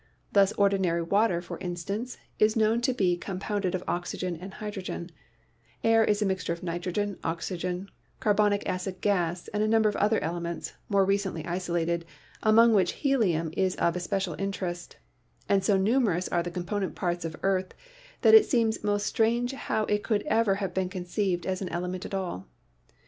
[0.31, 5.11] Thus ordinary water, for instance, is known to be compounded of oxygen and hydrogen;
[5.83, 7.87] air is a mixture of nitrogen, oxygen,
[8.19, 12.03] carbonic acid gas and a number of other elements more recently isolated,
[12.41, 14.95] among which helium is of especial interest;
[15.47, 17.75] and so numerous are the component parts of earth
[18.23, 22.07] that it seems most strange how it ever could have been conceived as an element
[22.07, 22.47] at all.